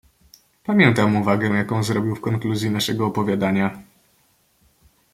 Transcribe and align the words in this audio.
"Pamiętam 0.63 1.15
uwagę, 1.15 1.49
jaką 1.49 1.83
zrobił 1.83 2.15
w 2.15 2.21
konkluzji 2.21 2.69
naszego 2.69 3.05
opowiadania." 3.05 3.83